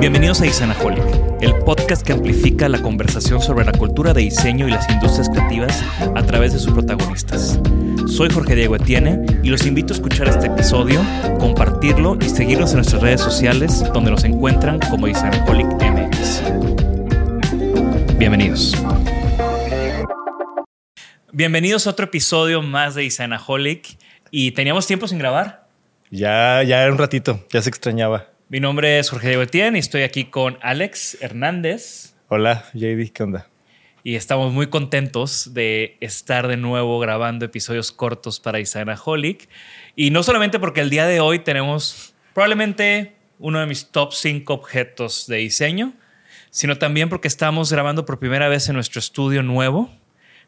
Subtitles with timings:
[0.00, 1.02] Bienvenidos a Isanaholic,
[1.40, 5.82] el podcast que amplifica la conversación sobre la cultura de diseño y las industrias creativas
[6.14, 7.58] a través de sus protagonistas.
[8.06, 11.04] Soy Jorge Diego Etienne y los invito a escuchar este episodio,
[11.40, 16.42] compartirlo y seguirnos en nuestras redes sociales donde nos encuentran como Isanaholic MX.
[18.18, 18.76] Bienvenidos.
[21.32, 23.98] Bienvenidos a otro episodio más de Isanaholic
[24.30, 25.66] y teníamos tiempo sin grabar.
[26.12, 28.37] Ya, ya era un ratito, ya se extrañaba.
[28.50, 32.14] Mi nombre es Jorge Diego Etienne y estoy aquí con Alex Hernández.
[32.28, 33.46] Hola, JD, ¿qué onda?
[34.02, 39.50] Y estamos muy contentos de estar de nuevo grabando episodios cortos para Isanaholic.
[39.96, 44.50] Y no solamente porque el día de hoy tenemos probablemente uno de mis top 5
[44.54, 45.92] objetos de diseño,
[46.48, 49.90] sino también porque estamos grabando por primera vez en nuestro estudio nuevo.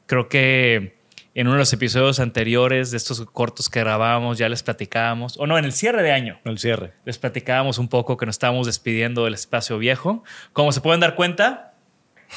[0.06, 0.99] Creo que
[1.34, 5.46] en uno de los episodios anteriores de estos cortos que grabábamos ya les platicábamos, o
[5.46, 6.40] no, en el cierre de año.
[6.44, 6.92] El cierre.
[7.04, 10.24] Les platicábamos un poco que nos estábamos despidiendo del espacio viejo.
[10.52, 11.74] Como se pueden dar cuenta,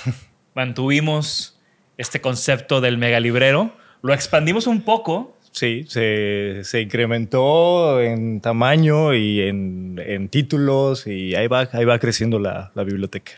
[0.53, 1.59] mantuvimos
[1.97, 5.37] este concepto del megalibrero, lo expandimos un poco.
[5.51, 11.99] Sí, se, se incrementó en tamaño y en, en, títulos y ahí va, ahí va
[11.99, 13.33] creciendo la, la biblioteca.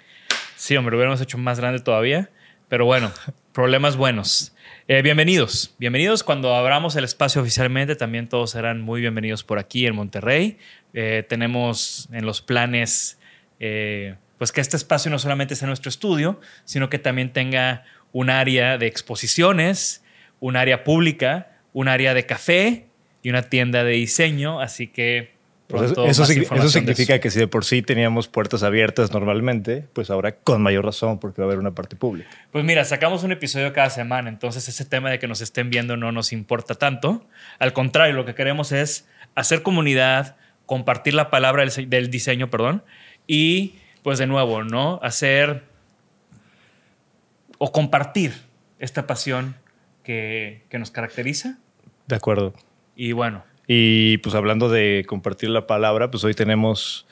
[0.56, 2.30] Sí, hombre, lo hubiéramos hecho más grande todavía,
[2.70, 3.12] pero bueno,
[3.52, 4.55] problemas buenos.
[4.88, 6.24] Eh, bienvenidos, bienvenidos.
[6.24, 10.60] Cuando abramos el espacio oficialmente, también todos serán muy bienvenidos por aquí en Monterrey.
[10.94, 13.18] Eh, tenemos en los planes,
[13.60, 18.30] eh, pues que este espacio no solamente sea nuestro estudio, sino que también tenga un
[18.30, 20.04] área de exposiciones,
[20.40, 22.86] un área pública, un área de café
[23.24, 24.62] y una tienda de diseño.
[24.62, 25.35] Así que
[25.68, 30.12] pues eso, eso, eso, significa que si de por sí teníamos puertas abiertas normalmente, pues
[30.12, 32.30] ahora con mayor razón porque va a haber una parte pública.
[32.52, 35.98] Pues mira, sacamos un episodio cada semana, entonces ese tema de que nos estén viendo
[35.98, 37.26] no nos importa tanto.
[37.58, 40.38] Al contrario, lo que queremos es hacer comunidad,
[40.68, 42.84] compartir la palabra del, del diseño, perdón,
[43.26, 45.00] y pues de nuevo, ¿no?
[45.02, 45.64] Hacer
[47.58, 48.34] o compartir
[48.78, 49.56] esta pasión
[50.04, 51.58] que, que nos caracteriza.
[52.06, 52.54] De acuerdo.
[52.96, 57.08] Y bueno, y pues hablando de compartir la palabra, pues hoy tenemos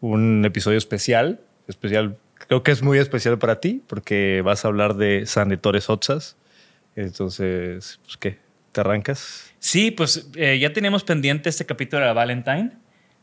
[0.00, 4.94] un episodio especial, especial, creo que es muy especial para ti, porque vas a hablar
[4.94, 6.36] de San Ettores Otsas.
[6.94, 8.38] Entonces, pues qué,
[8.72, 9.52] ¿te arrancas?
[9.58, 12.72] Sí, pues eh, ya teníamos pendiente este capítulo de la Valentine.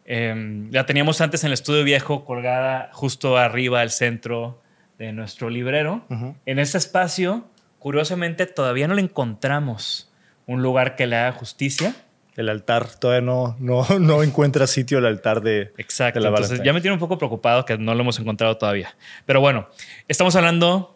[0.05, 4.61] Eh, la teníamos antes en el estudio viejo, colgada justo arriba al centro
[4.97, 6.05] de nuestro librero.
[6.09, 6.35] Uh -huh.
[6.45, 7.47] En este espacio,
[7.79, 10.11] curiosamente, todavía no le encontramos
[10.45, 11.95] un lugar que le haga justicia
[12.35, 12.87] el altar.
[12.99, 16.19] Todavía no, no, no encuentra sitio el altar de, Exacto.
[16.19, 18.95] de la Entonces, ya me tiene un poco preocupado que no lo hemos encontrado todavía.
[19.25, 19.69] Pero bueno,
[20.07, 20.95] estamos hablando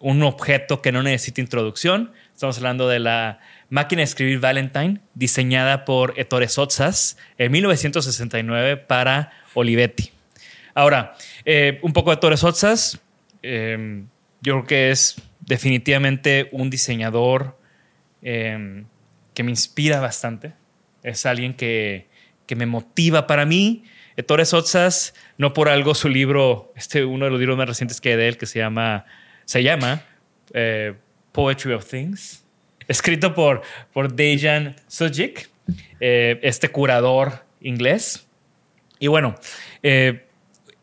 [0.00, 2.12] un objeto que no necesita introducción.
[2.32, 9.32] Estamos hablando de la máquina de escribir Valentine, diseñada por Ettore Sotzas en 1969 para
[9.54, 10.10] Olivetti.
[10.74, 11.14] Ahora,
[11.44, 13.00] eh, un poco de Ettore Sotzas.
[13.42, 14.04] Eh,
[14.42, 17.58] yo creo que es definitivamente un diseñador
[18.22, 18.84] eh,
[19.40, 20.52] que me inspira bastante.
[21.02, 22.10] Es alguien que,
[22.44, 23.84] que me motiva para mí.
[24.18, 28.10] Ettore Sotzas, no por algo su libro, este uno de los libros más recientes que
[28.10, 29.06] hay de él, que se llama,
[29.46, 30.02] se llama
[30.52, 30.92] eh,
[31.32, 32.44] Poetry of Things,
[32.86, 33.62] escrito por,
[33.94, 35.48] por Dejan Sujic,
[36.00, 38.28] eh, este curador inglés.
[38.98, 39.36] Y bueno,
[39.82, 40.28] eh,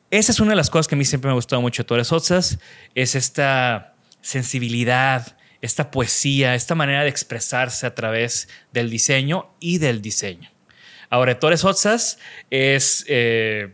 [0.09, 1.85] esa es una de las cosas que a mí siempre me ha gustado mucho de
[1.85, 2.57] Ettore Sotzas,
[2.95, 10.01] es esta sensibilidad, esta poesía, esta manera de expresarse a través del diseño y del
[10.01, 10.49] diseño.
[11.09, 12.19] Ahora, Ettore Sotzas
[12.49, 13.73] es, eh,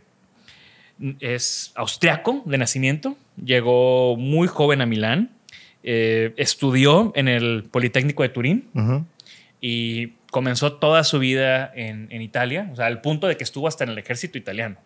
[1.20, 5.30] es austriaco de nacimiento, llegó muy joven a Milán,
[5.82, 8.70] eh, estudió en el Politécnico de Turín
[9.60, 13.68] y comenzó toda su vida en, en Italia, o sea, al punto de que estuvo
[13.68, 14.78] hasta en el ejército italiano.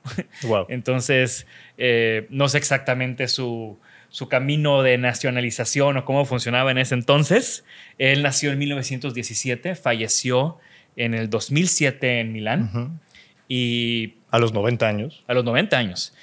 [0.42, 0.66] Wow.
[0.68, 1.46] Entonces,
[1.76, 3.78] eh, no sé exactamente su,
[4.10, 7.64] su camino de nacionalización o cómo funcionaba en ese entonces.
[7.98, 10.58] Él nació en 1917, falleció
[10.96, 13.00] en el 2007 en Milán
[13.48, 15.24] y A los 90 años.
[15.26, 16.14] a los 90 años.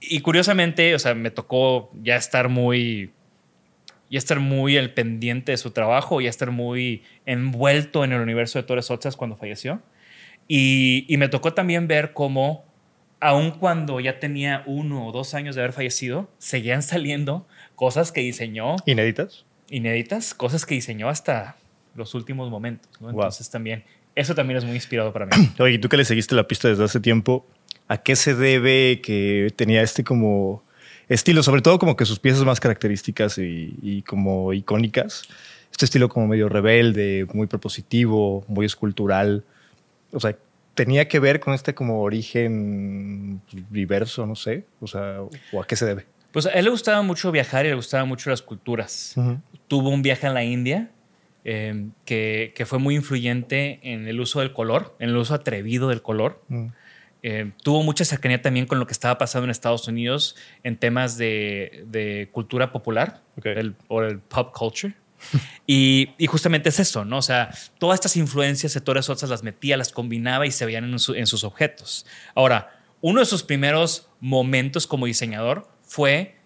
[0.00, 3.10] Y curiosamente, o sea, me tocó ya estar muy,
[4.10, 8.58] ya estar muy al pendiente de su trabajo, ya estar muy envuelto en el universo
[8.58, 9.80] de Torres Otzas cuando falleció.
[10.48, 12.64] Y, y me tocó también ver cómo,
[13.22, 17.46] aun cuando ya tenía uno o dos años de haber fallecido, seguían saliendo
[17.76, 19.44] cosas que diseñó ¿Inéditas?
[19.70, 21.56] inéditas, cosas que diseñó hasta
[21.94, 22.90] los últimos momentos.
[23.00, 23.12] ¿no?
[23.12, 23.22] Wow.
[23.22, 23.84] Entonces también,
[24.16, 25.32] eso también es muy inspirador para mí.
[25.60, 27.46] Oye, y tú que le seguiste la pista desde hace tiempo,
[27.86, 30.64] ¿a qué se debe que tenía este como
[31.08, 31.44] estilo?
[31.44, 35.22] Sobre todo como que sus piezas más características y, y como icónicas.
[35.70, 39.44] Este estilo como medio rebelde, muy propositivo, muy escultural.
[40.12, 40.36] O sea,
[40.74, 43.40] tenía que ver con este como origen
[43.70, 44.64] diverso, no sé.
[44.80, 45.20] O sea,
[45.52, 46.06] ¿o a qué se debe?
[46.32, 49.14] Pues a él le gustaba mucho viajar y le gustaban mucho las culturas.
[49.68, 50.90] Tuvo un viaje a la India
[51.44, 55.88] eh, que, que fue muy influyente en el uso del color, en el uso atrevido
[55.88, 56.42] del color.
[57.24, 60.34] Eh, tuvo mucha cercanía también con lo que estaba pasando en Estados Unidos
[60.64, 64.94] en temas de, de cultura popular el- o el pop culture.
[65.66, 67.18] Y, y justamente es eso, ¿no?
[67.18, 70.84] O sea, todas estas influencias de Torres Sotzas las metía, las combinaba y se veían
[70.84, 72.06] en, su- en sus objetos.
[72.34, 76.36] Ahora, uno de sus primeros momentos como diseñador fue,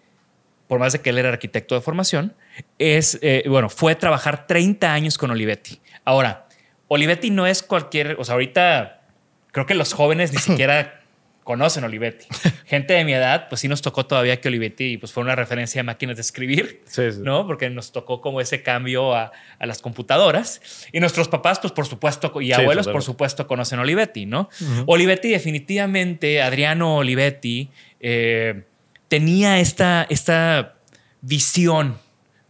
[0.67, 2.35] por más de que él era arquitecto de formación,
[2.79, 5.79] es, eh, bueno, fue trabajar 30 años con Olivetti.
[6.05, 6.47] Ahora,
[6.87, 9.01] Olivetti no es cualquier, o sea, ahorita
[9.51, 10.96] creo que los jóvenes ni siquiera
[11.47, 12.27] conocen Olivetti.
[12.65, 15.79] Gente de mi edad, pues sí nos tocó todavía que Olivetti pues, fue una referencia
[15.79, 17.19] a máquinas de escribir, Sí, sí.
[17.23, 17.47] ¿no?
[17.47, 20.59] Porque nos tocó como ese cambio a, a las computadoras.
[20.91, 24.49] Y nuestros papás, pues por supuesto, y Sí, abuelos, por supuesto, conocen Olivetti, ¿no?
[24.87, 27.69] Olivetti definitivamente, Adriano Olivetti,
[28.01, 28.63] eh,
[29.07, 30.75] tenía esta, esta
[31.21, 31.97] visión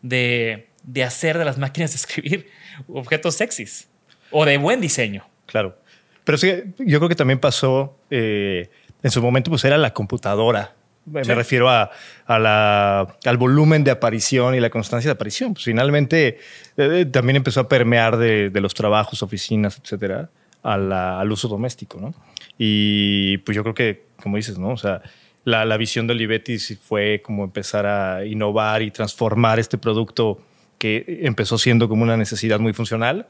[0.01, 2.49] de, de hacer de las máquinas de escribir
[2.87, 3.87] objetos sexys
[4.31, 5.23] o de buen diseño.
[5.45, 5.77] Claro.
[6.23, 8.69] Pero sí, yo creo que también pasó, eh,
[9.03, 10.73] en su momento, pues era la computadora.
[11.05, 11.33] Me Sí.
[11.33, 11.89] refiero a,
[12.25, 15.53] a la- al volumen de aparición y la constancia de aparición.
[15.53, 16.39] Pues finalmente
[16.75, 20.29] eh, también empezó a permear de, de los trabajos, oficinas, etcétera,
[20.63, 22.13] a la- al uso doméstico, ¿no?
[22.57, 24.69] Y pues yo creo que, como dices, ¿no?
[24.71, 25.01] O sea,
[25.45, 30.41] la, la visión de Olivetti fue como empezar a innovar y transformar este producto
[30.77, 33.27] que empezó siendo como una necesidad muy funcional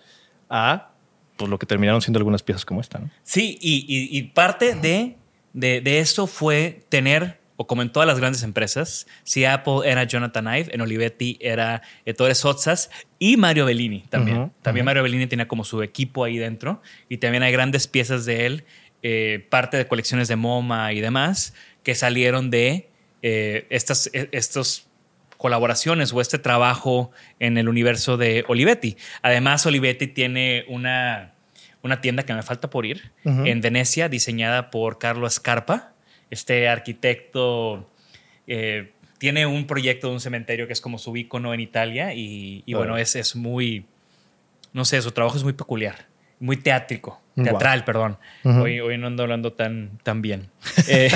[0.50, 0.90] a
[1.36, 3.12] pues, lo que terminaron siendo algunas piezas como esta, ¿no?
[3.24, 5.16] Sí, y, y- y parte de,
[5.54, 10.04] de, de eso fue tener, o como en todas las grandes empresas, si Apple era
[10.04, 14.52] Jonathan Ive, en Olivetti era Ettore Sotzas y Mario Bellini también.
[14.62, 18.46] También Mario Bellini tenía como su equipo ahí dentro y también hay grandes piezas de
[18.46, 18.66] él,
[19.02, 22.90] eh, parte de colecciones de MoMA y demás, que salieron de
[23.24, 24.88] eh, estas, eh, estos
[25.38, 28.98] colaboraciones o este trabajo en el universo de Olivetti.
[29.22, 31.34] Además, Olivetti tiene una,
[31.84, 35.94] una tienda que me falta por ir en Venecia, diseñada por Carlo Scarpa,
[36.30, 37.90] este arquitecto.
[38.48, 42.62] eh, tiene un proyecto de un cementerio que es como su ícono en Italia y,
[42.68, 43.86] y bueno, es, es muy,
[44.74, 46.06] no sé, su trabajo es muy peculiar,
[46.40, 48.18] muy teátrico, teatral, perdón.
[48.44, 50.50] Hoy, hoy no ando hablando tan, tan bien.
[50.88, 51.10] Eh,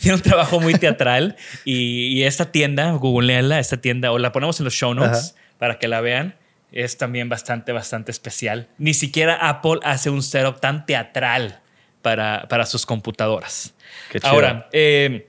[0.00, 4.58] tiene un trabajo muy teatral y, y esta tienda, googleala, esta tienda, o la ponemos
[4.60, 6.34] en los show notes para que la vean.
[6.72, 8.68] Es también bastante, bastante especial.
[8.78, 11.60] Ni siquiera Apple hace un setup tan teatral
[12.02, 13.74] para, para sus computadoras.
[14.10, 14.32] Qué chido.
[14.32, 15.28] Ahora, eh,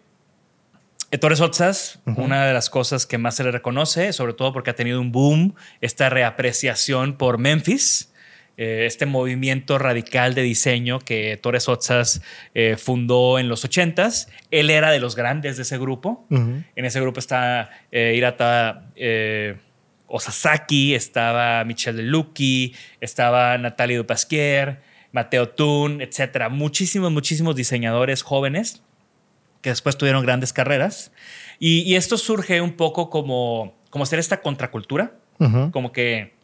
[1.09, 4.75] Ettore Sotzas, una de las cosas que más se le reconoce, sobre todo porque ha
[4.75, 8.11] tenido un boom, esta reapreciación por Memphis,
[8.57, 12.21] eh, este movimiento radical de diseño que Ettore Sotzas
[12.53, 14.27] eh, fundó en los 80s.
[14.51, 16.25] Él era de los grandes de ese grupo.
[16.29, 19.57] En ese grupo está eh, Hirata eh,
[20.07, 26.49] Osasaki, estaba Michelle Lucky, estaba Natalie Dupasquier, Mateo Tun, etcétera.
[26.49, 28.81] Muchísimos, muchísimos diseñadores jóvenes
[29.61, 31.11] que después tuvieron grandes carreras.
[31.59, 35.13] Y, esto surge un poco como, como hacer esta contracultura,
[35.71, 36.35] como que...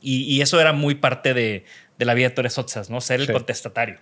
[0.00, 1.64] Y, eso era muy parte de,
[1.98, 3.00] la vida de Torres Otsas, ¿no?
[3.00, 3.98] Ser el contestatario.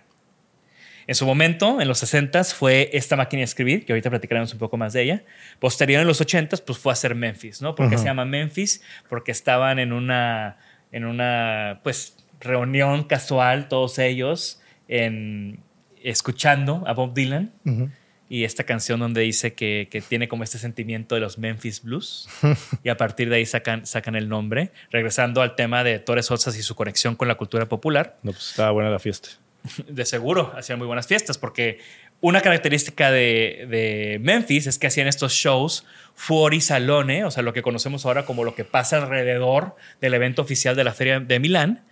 [1.07, 4.59] En su momento, en los 60 fue esta máquina de escribir, que ahorita platicaremos un
[4.59, 5.23] poco más de ella.
[5.59, 7.75] Posterior, en los 80 pues fue a ser Memphis, ¿no?
[7.75, 8.81] ¿Por qué se llama Memphis?
[9.09, 10.57] Porque estaban en una,
[10.91, 15.59] en una, pues, reunión casual, todos ellos, en,
[16.03, 17.51] escuchando a Bob Dylan.
[18.29, 22.29] Y esta canción donde dice que, que, tiene como este sentimiento de los Memphis Blues.
[22.83, 24.71] y a partir de ahí sacan, sacan el nombre.
[24.89, 28.17] Regresando al tema de Torres Otsas y su conexión con la cultura popular.
[28.23, 29.31] No, pues estaba buena la fiesta.
[29.87, 31.79] De seguro hacían muy buenas fiestas, porque
[32.19, 37.61] una característica de, Memphis es que hacían estos shows fuori salone, o sea, lo que
[37.61, 41.83] conocemos ahora como lo que pasa alrededor del evento oficial de la Feria de Milán.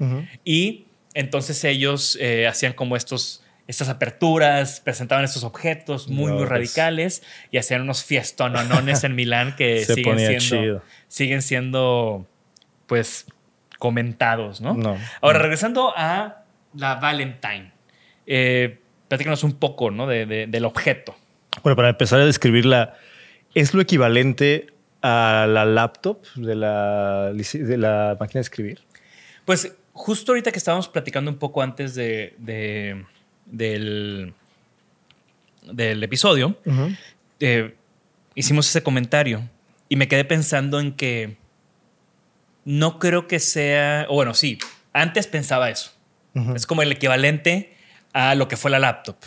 [0.44, 0.86] Y
[1.16, 7.58] entonces ellos eh, hacían como estos, estas aperturas, presentaban estos objetos muy, muy radicales y
[7.58, 12.28] hacían unos fiestononones en Milán que siguen, siendo, siguen siendo,
[12.86, 13.26] pues,
[13.80, 14.78] comentados, ¿no?
[15.22, 16.39] Ahora, regresando a
[16.76, 17.72] la Valentine.
[18.26, 20.08] Eh, platícanos un poco ¿no?
[20.08, 21.16] del objeto.
[21.64, 22.96] Bueno, para empezar a describirla,
[23.54, 24.68] ¿es lo equivalente
[25.02, 28.82] a la laptop de la, de la máquina de escribir?
[29.46, 32.36] Pues justo ahorita que estábamos platicando un poco antes de,
[33.46, 34.34] del,
[35.64, 36.58] del episodio,
[37.40, 37.76] eh,
[38.36, 39.50] hicimos ese comentario
[39.90, 41.38] y me quedé pensando en que
[42.64, 44.60] no creo que sea, o bueno, sí,
[44.94, 45.92] antes pensaba eso.
[46.56, 47.76] Es como el equivalente
[48.14, 49.18] a lo que fue la laptop.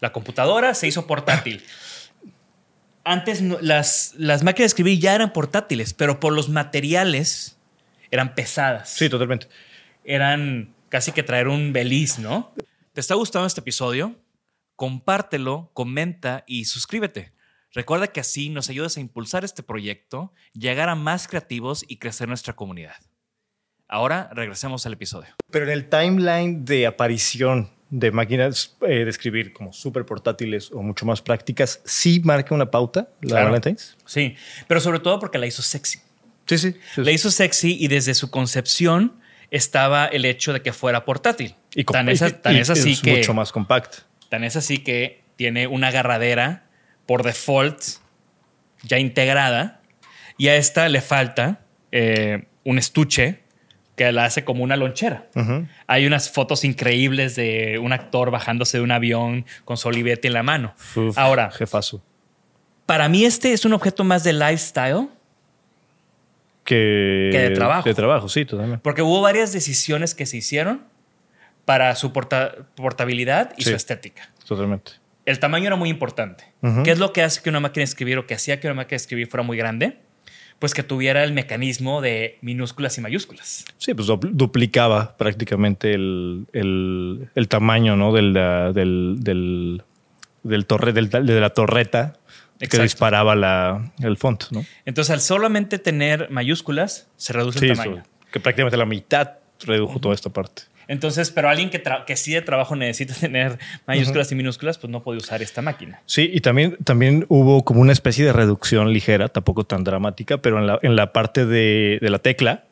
[0.00, 1.62] La computadora se hizo portátil.
[3.04, 7.58] Antes las, las máquinas de escribir ya eran portátiles, pero por los materiales
[8.10, 8.90] eran pesadas.
[8.90, 9.48] Sí, totalmente.
[10.04, 12.52] Eran casi que traer un beliz, ¿no?
[12.92, 14.16] ¿Te está gustando este episodio?
[14.76, 17.32] Compártelo, comenta y suscríbete.
[17.72, 22.28] Recuerda que así nos ayudas a impulsar este proyecto, llegar a más creativos y crecer
[22.28, 22.96] nuestra comunidad.
[23.92, 25.30] Ahora regresemos al episodio.
[25.50, 30.80] Pero en el timeline de aparición de máquinas eh, de escribir como súper portátiles o
[30.80, 33.98] mucho más prácticas, ¿sí marca una pauta la Valentine's?
[34.06, 34.36] Sí,
[34.68, 35.98] pero sobre todo porque la hizo sexy.
[36.46, 39.20] Sí, sí, La hizo sexy y desde su concepción
[39.50, 41.56] estaba el hecho de que fuera portátil.
[41.74, 43.16] Y tan es, así que...
[43.16, 43.98] mucho más compacta.
[44.28, 46.64] Tan es así que tiene una agarradera
[47.06, 47.82] por default
[48.84, 49.80] ya integrada
[50.38, 53.49] y a esta le falta eh, un estuche
[54.00, 55.26] que la hace como una lonchera.
[55.86, 60.42] Hay unas fotos increíbles de un actor bajándose de un avión con su en la
[60.42, 60.72] mano.
[61.16, 62.02] Ahora, jefazo.
[62.86, 65.08] Para mí este es un objeto más de lifestyle
[66.64, 67.86] que, de trabajo.
[67.86, 68.80] De trabajo, sí, totalmente.
[68.82, 70.82] Porque hubo varias decisiones que se hicieron
[71.66, 74.30] para su portabilidad y su estética.
[74.46, 74.92] Totalmente.
[75.26, 76.44] El tamaño era muy importante.
[76.84, 78.76] ¿Qué es lo que hace que una máquina de escribir o que hacía que una
[78.76, 79.98] máquina de escribir fuera muy grande?
[80.60, 83.64] Pues que tuviera el mecanismo de minúsculas y mayúsculas.
[83.78, 86.46] Sí, pues duplicaba prácticamente el,
[87.48, 88.12] tamaño ¿no?
[88.12, 89.82] del, del,
[90.42, 92.18] del, torre, de la torreta
[92.58, 94.44] que disparaba la, el font.
[94.50, 94.64] ¿no?
[94.84, 98.02] Entonces, al solamente tener mayúsculas, se reduce el tamaño.
[98.30, 100.64] que prácticamente la mitad redujo toda esta parte.
[100.90, 105.04] Entonces, pero alguien que, que sí de trabajo necesita tener mayúsculas y minúsculas, pues no
[105.04, 106.02] puede usar esta máquina.
[106.04, 110.58] Sí, y también, también hubo como una especie de reducción ligera, tampoco tan dramática, pero
[110.58, 112.64] en la, en la parte de, la tecla,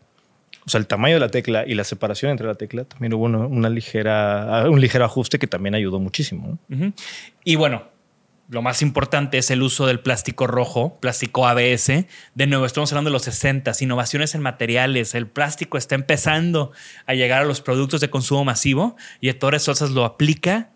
[0.67, 3.25] o sea, el tamaño de la tecla y la separación entre la tecla, también hubo
[3.27, 6.59] una, ligera, un ligero ajuste que también ayudó muchísimo.
[7.45, 7.85] Y bueno,
[8.49, 12.07] lo más importante es el uso del plástico rojo, plástico ABS.
[12.35, 15.15] De nuevo, estamos hablando de los 60, innovaciones en materiales.
[15.15, 16.73] El plástico está empezando
[17.07, 20.71] a llegar a los productos de consumo masivo y Torres Sosas lo aplica.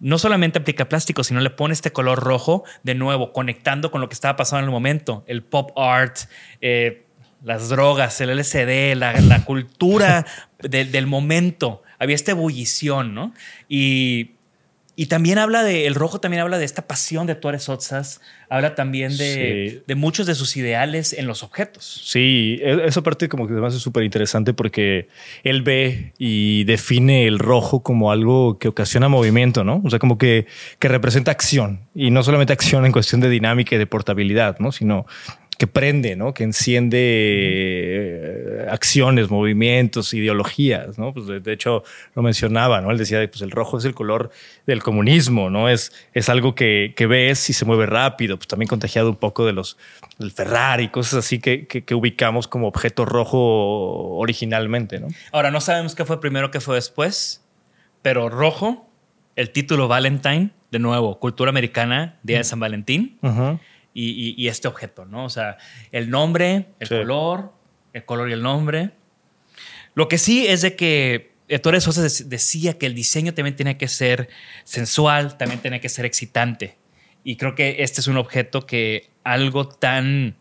[0.00, 4.08] No solamente aplica plástico, sino le pone este color rojo, de nuevo, conectando con lo
[4.08, 5.22] que estaba pasando en el momento.
[5.26, 6.16] El pop art,
[6.62, 7.04] eh,
[7.44, 10.24] las drogas, el LCD, la, cultura
[10.60, 11.82] del momento.
[11.98, 13.34] Había esta ebullición, ¿no?
[13.68, 14.35] Y
[14.98, 18.74] y también habla de, el rojo también habla de esta pasión de Torres Otsas, habla
[18.74, 22.00] también de, de, muchos de sus ideales en los objetos.
[22.04, 25.08] Sí, e, esa parte como que además es súper interesante porque
[25.44, 29.82] él ve y define el rojo como algo que ocasiona movimiento, ¿no?
[29.84, 30.46] O sea, como que,
[30.78, 34.72] que representa acción y no solamente acción en cuestión de dinámica y de portabilidad, ¿no?
[34.72, 35.04] Sino
[35.58, 36.34] que prende, ¿no?
[36.34, 41.14] Que enciende eh, acciones, movimientos, ideologías, ¿no?
[41.14, 41.82] Pues de, hecho
[42.14, 42.90] lo mencionaba, ¿no?
[42.90, 44.30] Él decía, pues el rojo es el color
[44.66, 45.68] del comunismo, ¿no?
[45.70, 49.46] Es, es algo que, que ves y se mueve rápido, pues también contagiado un poco
[49.46, 49.78] de los
[50.18, 53.38] del Ferrari, cosas así que, que, ubicamos como objeto rojo
[54.18, 55.08] originalmente, ¿no?
[55.32, 57.44] Ahora, no sabemos qué fue primero, qué fue después,
[58.02, 58.90] pero rojo,
[59.36, 63.18] el título Valentine, de nuevo, cultura americana, Día de San Valentín.
[63.98, 65.24] Y, y- y este objeto, ¿no?
[65.24, 65.56] O sea,
[65.90, 66.94] el nombre, el Sí.
[66.94, 67.52] color,
[67.92, 68.90] el color y el nombre.
[69.94, 73.78] Lo que sí es de que Ettore Sosa dec- decía que el diseño también tenía
[73.78, 74.28] que ser
[74.64, 76.76] sensual, también tenía que ser excitante.
[77.24, 80.36] Y creo que este es un objeto que algo tan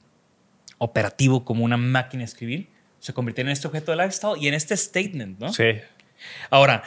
[0.77, 2.69] operativo como una máquina de escribir
[2.99, 5.53] se convirtió en este objeto de lifestyle y en este statement, ¿no?
[5.53, 5.65] Sí.
[6.49, 6.83] Ahora,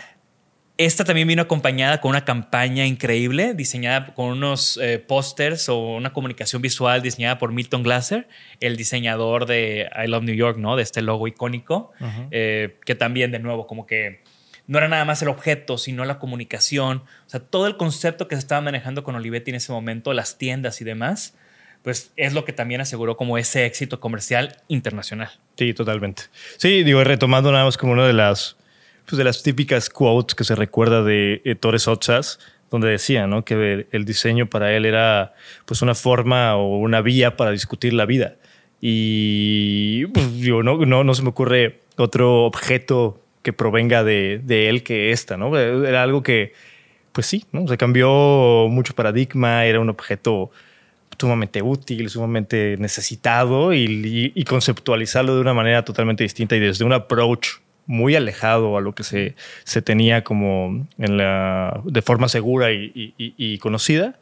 [0.78, 6.12] esta también vino acompañada con una campaña increíble, diseñada con unos eh, pósters o una
[6.12, 8.28] comunicación visual diseñada por Milton Glaser,
[8.60, 10.76] el diseñador de I Love New York, ¿no?
[10.76, 11.90] De este logo icónico,
[12.30, 14.22] eh, que también, de nuevo, como que
[14.68, 18.36] no era nada más el objeto, sino la comunicación, o sea, todo el concepto que
[18.36, 21.34] se estaba manejando con Olivetti en ese momento, las tiendas y demás,
[21.82, 25.30] pues es lo que también aseguró como ese éxito comercial internacional.
[25.56, 26.24] Sí, totalmente.
[26.56, 28.56] Sí, digo, retomando nada más como una de las,
[29.08, 32.38] pues de las típicas quotes que se recuerda de eh, Torres Otsas,
[32.70, 33.42] donde decía ¿no?
[33.44, 35.32] que el, diseño para él era
[35.64, 38.34] pues una forma o una vía para discutir la vida.
[38.82, 44.82] Y pues, no, no, no se me ocurre otro objeto que provenga de, de él
[44.82, 45.56] que esta, ¿no?
[45.56, 46.52] Era algo que,
[47.12, 47.66] pues sí, ¿no?
[47.66, 50.50] Se cambió mucho paradigma, era un objeto
[51.18, 56.84] sumamente útil, sumamente necesitado y, y- y conceptualizarlo de una manera totalmente distinta y desde
[56.84, 57.48] un approach
[57.88, 62.92] muy alejado a lo que se, se tenía como en la, de forma segura y,
[62.94, 64.18] y- y- y conocida,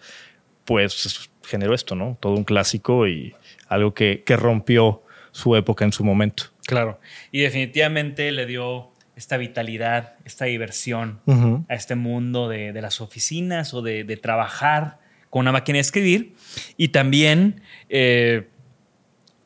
[0.64, 2.16] pues generó esto, ¿no?
[2.20, 3.34] Todo un clásico y
[3.68, 6.44] algo que, que rompió su época en su momento.
[6.64, 6.98] Claro.
[7.32, 11.20] Y definitivamente le dio esta vitalidad, esta diversión
[11.68, 14.98] a este mundo de, de las oficinas o de, de trabajar
[15.30, 16.34] con una máquina de escribir.
[16.76, 18.46] Y también, eh,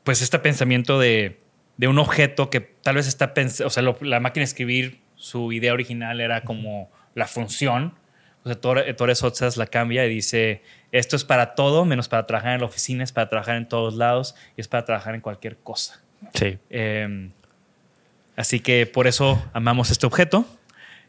[0.05, 1.40] pues, este pensamiento de,
[1.81, 5.01] de un objeto que tal vez está pensando, o sea, lo- la máquina de escribir,
[5.17, 7.95] su idea original era como la función.
[8.45, 12.27] O sea, Torres Torres Otsas la cambia y dice, esto es para todo, menos para
[12.27, 15.23] trabajar en la oficina, es para trabajar en todos lados y es para trabajar en
[15.23, 16.03] cualquier cosa.
[16.35, 16.59] Sí.
[16.69, 17.31] Eh,
[18.37, 20.45] así que por eso amamos este objeto.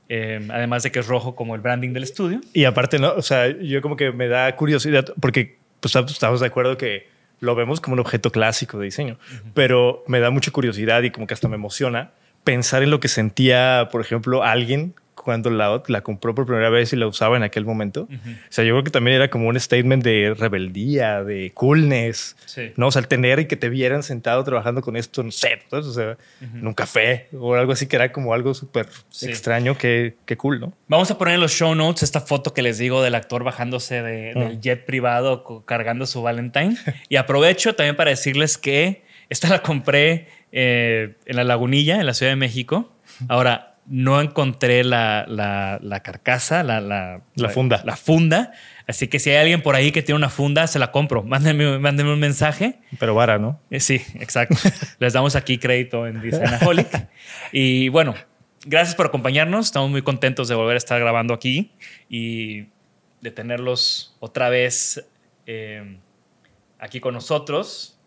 [0.10, 2.41] Eh, además de que es rojo como el branding del estudio.
[2.54, 3.13] Y aparte, ¿no?
[3.13, 7.08] O sea, yo como que me da curiosidad, porque pues, estamos de acuerdo que
[7.41, 9.17] lo vemos como un objeto clásico de diseño,
[9.54, 12.12] pero me da mucha curiosidad y como que hasta me emociona
[12.43, 16.91] pensar en lo que sentía, por ejemplo, alguien cuando la, la compró por primera vez
[16.93, 18.07] y la usaba en aquel momento.
[18.12, 18.17] O
[18.49, 22.71] sea, yo creo que también era como un statement de rebeldía, de coolness, Sí.
[22.75, 22.88] ¿no?
[22.88, 25.86] O sea, el tener y que te vieran sentado trabajando con esto, no sé, ¿sabes?
[25.86, 29.27] o sea, en un café o algo así que era como algo súper Sí.
[29.29, 30.73] extraño, que, que cool, ¿no?
[30.88, 34.01] Vamos a poner en los show notes esta foto que les digo del actor bajándose
[34.01, 36.75] de- del jet privado cargando su Valentine.
[37.10, 42.13] Y aprovecho también para decirles que esta la compré eh, en la Lagunilla, en la
[42.13, 42.91] Ciudad de México.
[43.29, 47.82] Ahora, no encontré la, la- la carcasa, la, la, La funda.
[47.84, 48.54] La funda.
[48.88, 51.23] Así que si hay alguien por ahí que tiene una funda, se la compro.
[51.25, 52.80] Mándenme, mándenme un mensaje.
[52.99, 53.60] Pero vara, ¿no?
[53.69, 54.56] Eh, Sí, exacto.
[54.99, 56.88] Les damos aquí crédito en Designaholic.
[57.51, 58.15] Y bueno,
[58.65, 59.65] gracias por acompañarnos.
[59.65, 61.73] Estamos muy contentos de volver a estar grabando aquí
[62.10, 62.67] y
[63.19, 65.06] de tenerlos otra vez
[65.47, 65.97] eh,
[66.80, 67.99] aquí con nosotros,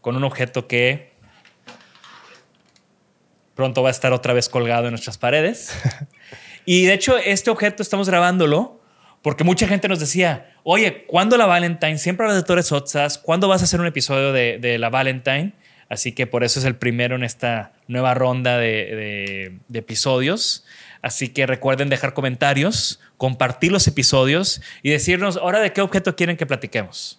[0.00, 1.12] con un objeto que
[3.58, 5.72] pronto va a estar otra vez colgado en nuestras paredes.
[6.64, 8.78] Y de hecho, este objeto estamos grabándolo
[9.22, 11.96] porque mucha gente nos decía, oye, ¿cuándo la Valentine?
[11.96, 13.16] Siempre hablas de Torres Otsas.
[13.16, 15.54] ¿Cuándo vas a hacer un episodio de, de la Valentine?
[15.88, 20.66] Así que por eso es el primero en esta nueva ronda de, de- de episodios.
[21.00, 26.36] Así que recuerden dejar comentarios, compartir los episodios y decirnos ahora de qué objeto quieren
[26.36, 27.18] que platiquemos.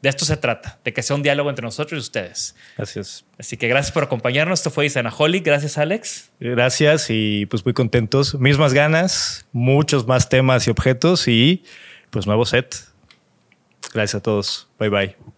[0.00, 2.54] De esto se trata, de que sea un diálogo entre nosotros y ustedes.
[2.76, 3.24] Gracias.
[3.36, 4.60] Así que gracias por acompañarnos.
[4.60, 5.44] Esto fue Isanaholic.
[5.44, 6.30] Gracias, Alex.
[6.38, 8.36] Gracias y pues muy contentos.
[8.36, 11.64] Mismas ganas, muchos más temas y objetos y
[12.10, 12.76] pues nuevo set.
[13.92, 14.68] Gracias a todos.
[14.78, 15.37] Bye bye.